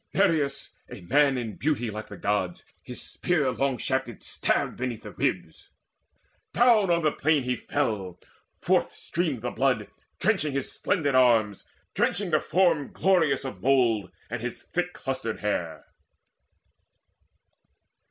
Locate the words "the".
2.07-2.17, 5.03-5.11, 7.03-7.11, 9.43-9.51, 12.31-12.39